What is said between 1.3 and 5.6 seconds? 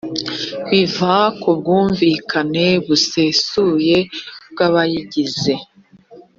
ku bwumvikane busesuye bw’abayigize